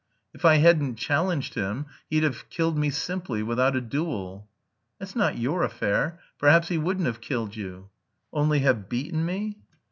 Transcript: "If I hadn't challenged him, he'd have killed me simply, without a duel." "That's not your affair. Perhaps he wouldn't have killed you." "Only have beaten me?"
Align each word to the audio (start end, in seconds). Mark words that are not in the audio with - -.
"If 0.33 0.45
I 0.45 0.55
hadn't 0.55 0.95
challenged 0.95 1.53
him, 1.53 1.85
he'd 2.09 2.23
have 2.23 2.49
killed 2.49 2.75
me 2.75 2.89
simply, 2.89 3.43
without 3.43 3.75
a 3.75 3.81
duel." 3.81 4.49
"That's 4.97 5.15
not 5.15 5.37
your 5.37 5.61
affair. 5.61 6.19
Perhaps 6.39 6.69
he 6.69 6.77
wouldn't 6.79 7.05
have 7.05 7.21
killed 7.21 7.55
you." 7.55 7.89
"Only 8.33 8.61
have 8.61 8.89
beaten 8.89 9.23
me?" 9.23 9.59